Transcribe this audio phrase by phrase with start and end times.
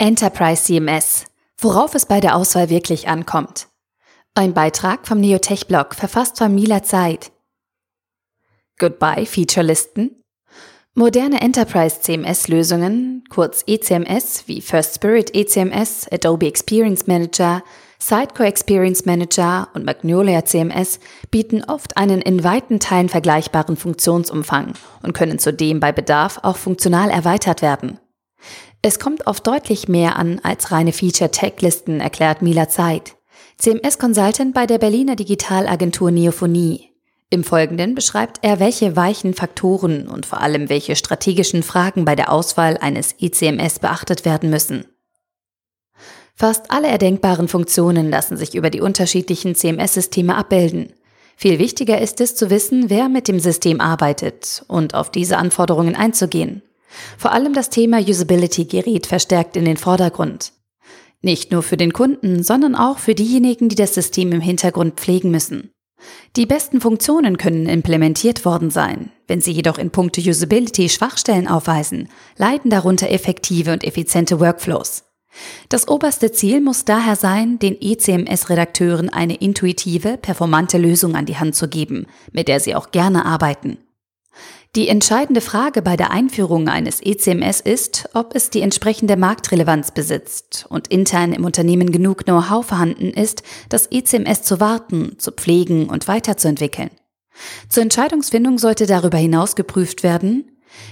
[0.00, 1.24] Enterprise CMS.
[1.60, 3.66] Worauf es bei der Auswahl wirklich ankommt.
[4.36, 7.32] Ein Beitrag vom Neotech-Blog, verfasst von Mila Zeit.
[8.78, 10.22] Goodbye Featurelisten.
[10.94, 17.64] Moderne Enterprise CMS-Lösungen, kurz ECMS wie First Spirit ECMS, Adobe Experience Manager,
[17.98, 21.00] Sidecore Experience Manager und Magnolia CMS
[21.32, 27.10] bieten oft einen in weiten Teilen vergleichbaren Funktionsumfang und können zudem bei Bedarf auch funktional
[27.10, 27.98] erweitert werden.
[28.82, 33.16] Es kommt auf deutlich mehr an als reine Feature-Tag-Listen, erklärt Mila Zeit.
[33.58, 36.88] CMS-Consultant bei der Berliner Digitalagentur Neophonie.
[37.30, 42.32] Im Folgenden beschreibt er, welche weichen Faktoren und vor allem welche strategischen Fragen bei der
[42.32, 44.86] Auswahl eines ECMS beachtet werden müssen.
[46.34, 50.92] Fast alle erdenkbaren Funktionen lassen sich über die unterschiedlichen CMS-Systeme abbilden.
[51.36, 55.96] Viel wichtiger ist es zu wissen, wer mit dem System arbeitet und auf diese Anforderungen
[55.96, 56.62] einzugehen.
[57.16, 60.52] Vor allem das Thema Usability gerät verstärkt in den Vordergrund.
[61.20, 65.30] Nicht nur für den Kunden, sondern auch für diejenigen, die das System im Hintergrund pflegen
[65.30, 65.70] müssen.
[66.36, 69.10] Die besten Funktionen können implementiert worden sein.
[69.26, 75.04] Wenn sie jedoch in puncto Usability Schwachstellen aufweisen, leiden darunter effektive und effiziente Workflows.
[75.68, 81.54] Das oberste Ziel muss daher sein, den ECMS-Redakteuren eine intuitive, performante Lösung an die Hand
[81.54, 83.78] zu geben, mit der sie auch gerne arbeiten.
[84.76, 90.66] Die entscheidende Frage bei der Einführung eines ECMS ist, ob es die entsprechende Marktrelevanz besitzt
[90.68, 96.06] und intern im Unternehmen genug Know-how vorhanden ist, das ECMS zu warten, zu pflegen und
[96.06, 96.90] weiterzuentwickeln.
[97.68, 100.50] Zur Entscheidungsfindung sollte darüber hinaus geprüft werden,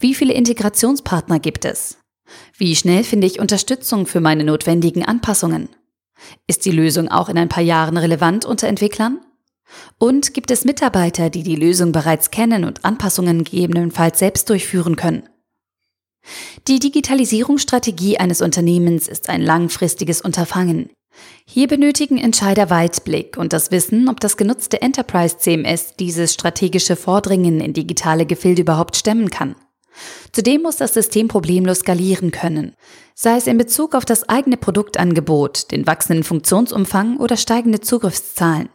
[0.00, 1.98] wie viele Integrationspartner gibt es?
[2.56, 5.68] Wie schnell finde ich Unterstützung für meine notwendigen Anpassungen?
[6.46, 9.20] Ist die Lösung auch in ein paar Jahren relevant unter Entwicklern?
[9.98, 15.28] Und gibt es Mitarbeiter, die die Lösung bereits kennen und Anpassungen gegebenenfalls selbst durchführen können?
[16.66, 20.90] Die Digitalisierungsstrategie eines Unternehmens ist ein langfristiges Unterfangen.
[21.46, 27.60] Hier benötigen Entscheider Weitblick und das Wissen, ob das genutzte Enterprise CMS dieses strategische Vordringen
[27.60, 29.56] in digitale Gefilde überhaupt stemmen kann.
[30.32, 32.74] Zudem muss das System problemlos skalieren können,
[33.14, 38.68] sei es in Bezug auf das eigene Produktangebot, den wachsenden Funktionsumfang oder steigende Zugriffszahlen.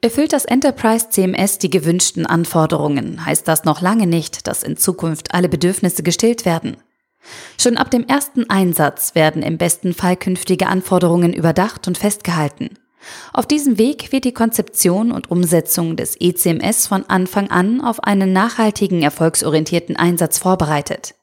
[0.00, 5.34] Erfüllt das Enterprise CMS die gewünschten Anforderungen, heißt das noch lange nicht, dass in Zukunft
[5.34, 6.76] alle Bedürfnisse gestillt werden.
[7.58, 12.70] Schon ab dem ersten Einsatz werden im besten Fall künftige Anforderungen überdacht und festgehalten.
[13.32, 18.32] Auf diesem Weg wird die Konzeption und Umsetzung des ECMS von Anfang an auf einen
[18.32, 21.14] nachhaltigen, erfolgsorientierten Einsatz vorbereitet.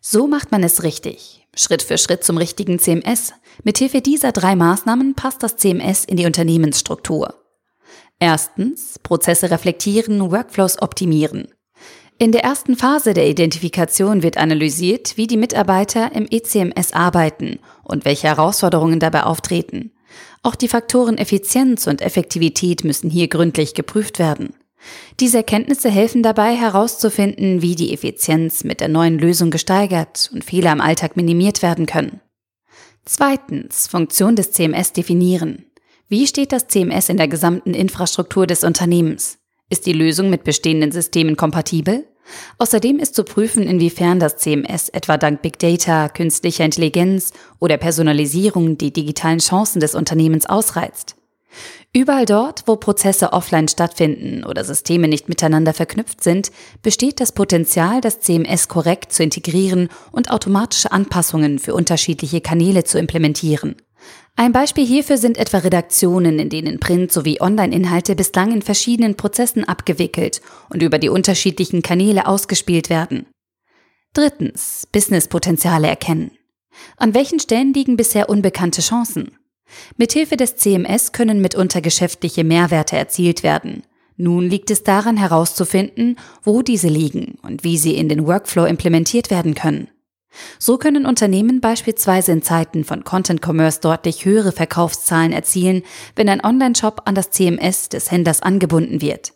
[0.00, 3.34] So macht man es richtig, Schritt für Schritt zum richtigen CMS.
[3.62, 7.34] Mithilfe dieser drei Maßnahmen passt das CMS in die Unternehmensstruktur.
[8.18, 11.48] Erstens, Prozesse reflektieren, Workflows optimieren.
[12.18, 18.04] In der ersten Phase der Identifikation wird analysiert, wie die Mitarbeiter im ECMS arbeiten und
[18.04, 19.90] welche Herausforderungen dabei auftreten.
[20.42, 24.54] Auch die Faktoren Effizienz und Effektivität müssen hier gründlich geprüft werden.
[25.20, 30.72] Diese Erkenntnisse helfen dabei herauszufinden, wie die Effizienz mit der neuen Lösung gesteigert und Fehler
[30.72, 32.20] im Alltag minimiert werden können.
[33.04, 35.66] Zweitens, Funktion des CMS definieren.
[36.08, 39.38] Wie steht das CMS in der gesamten Infrastruktur des Unternehmens?
[39.70, 42.06] Ist die Lösung mit bestehenden Systemen kompatibel?
[42.58, 48.78] Außerdem ist zu prüfen, inwiefern das CMS etwa dank Big Data, künstlicher Intelligenz oder Personalisierung
[48.78, 51.16] die digitalen Chancen des Unternehmens ausreizt.
[51.92, 56.50] Überall dort, wo Prozesse offline stattfinden oder Systeme nicht miteinander verknüpft sind,
[56.82, 62.98] besteht das Potenzial, das CMS korrekt zu integrieren und automatische Anpassungen für unterschiedliche Kanäle zu
[62.98, 63.76] implementieren.
[64.34, 69.64] Ein Beispiel hierfür sind etwa Redaktionen, in denen Print- sowie Online-Inhalte bislang in verschiedenen Prozessen
[69.64, 73.26] abgewickelt und über die unterschiedlichen Kanäle ausgespielt werden.
[74.14, 76.32] Drittens, Businesspotenziale erkennen.
[76.96, 79.36] An welchen Stellen liegen bisher unbekannte Chancen?
[79.96, 83.82] Mithilfe des CMS können mitunter geschäftliche Mehrwerte erzielt werden.
[84.16, 89.30] Nun liegt es daran herauszufinden, wo diese liegen und wie sie in den Workflow implementiert
[89.30, 89.88] werden können.
[90.58, 95.82] So können Unternehmen beispielsweise in Zeiten von Content Commerce deutlich höhere Verkaufszahlen erzielen,
[96.16, 99.34] wenn ein Online-Shop an das CMS des Händlers angebunden wird.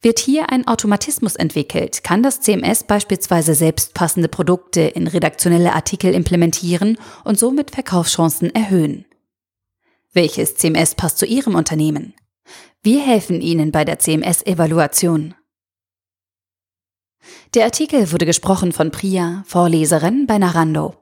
[0.00, 6.12] Wird hier ein Automatismus entwickelt, kann das CMS beispielsweise selbst passende Produkte in redaktionelle Artikel
[6.12, 9.04] implementieren und somit Verkaufschancen erhöhen.
[10.14, 12.14] Welches CMS passt zu Ihrem Unternehmen?
[12.82, 15.34] Wir helfen Ihnen bei der CMS-Evaluation.
[17.54, 21.01] Der Artikel wurde gesprochen von Priya, Vorleserin bei Narando.